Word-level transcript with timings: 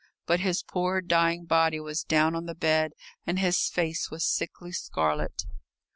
But 0.25 0.39
his 0.39 0.63
poor 0.63 0.99
dying 0.99 1.45
body 1.45 1.79
was 1.79 2.01
down 2.03 2.33
on 2.33 2.47
the 2.47 2.55
bed 2.55 2.93
and 3.27 3.37
his 3.37 3.67
face 3.69 4.09
was 4.09 4.25
sickly 4.25 4.71
scarlet. 4.71 5.43